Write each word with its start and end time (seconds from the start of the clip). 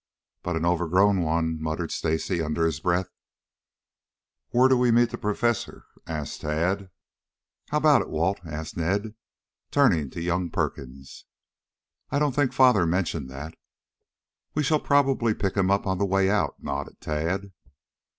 "But 0.41 0.55
an 0.55 0.65
overgrown 0.65 1.21
one," 1.21 1.61
muttered 1.61 1.91
Stacy 1.91 2.41
under 2.41 2.65
his 2.65 2.79
breath. 2.79 3.11
"Where 4.49 4.67
do 4.67 4.75
we 4.75 4.89
meet 4.89 5.11
the 5.11 5.17
Professor?" 5.19 5.85
asked 6.07 6.41
Tad. 6.41 6.89
"How 7.69 7.77
about 7.77 8.01
it, 8.01 8.09
Walt?" 8.09 8.39
asked 8.43 8.75
Ned, 8.75 9.13
turning 9.69 10.09
to 10.09 10.19
young 10.19 10.49
Perkins. 10.49 11.25
"I 12.09 12.17
don't 12.17 12.33
think 12.33 12.51
father 12.51 12.87
mentioned 12.87 13.29
that." 13.29 13.53
"We 14.55 14.63
shall 14.63 14.79
probably 14.79 15.35
pick 15.35 15.55
him 15.55 15.69
up 15.69 15.85
on 15.85 15.99
the 15.99 16.05
way 16.07 16.31
out," 16.31 16.55
nodded 16.63 16.99
Tad. 16.99 17.51